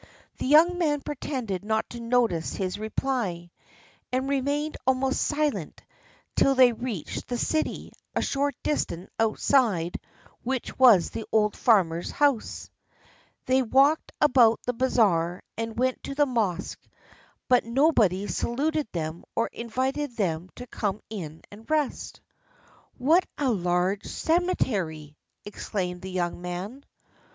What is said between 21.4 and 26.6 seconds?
and rest. "What a large cemetery!" exclaimed the young